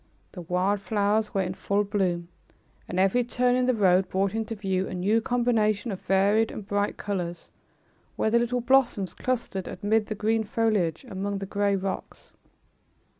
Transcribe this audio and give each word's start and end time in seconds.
The 0.31 0.41
wild 0.41 0.79
flowers 0.81 1.31
were 1.35 1.43
in 1.43 1.53
full 1.53 1.83
bloom, 1.83 2.29
and 2.89 2.99
every 2.99 3.23
turn 3.23 3.53
in 3.55 3.67
the 3.67 3.75
road 3.75 4.09
brought 4.09 4.33
into 4.33 4.55
view 4.55 4.87
a 4.87 4.95
new 4.95 5.21
combination 5.21 5.91
of 5.91 6.01
varied 6.01 6.49
and 6.49 6.67
bright 6.67 6.97
colors, 6.97 7.51
where 8.15 8.31
the 8.31 8.39
little 8.39 8.61
blossoms 8.61 9.13
clustered 9.13 9.67
amid 9.67 10.07
the 10.07 10.15
green 10.15 10.43
foliage, 10.43 11.05
among 11.07 11.37
the 11.37 11.45
gray 11.45 11.75
rocks. 11.75 12.33